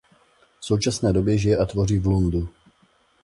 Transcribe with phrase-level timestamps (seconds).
[0.59, 2.49] V současné době žije a tvoří v Lundu.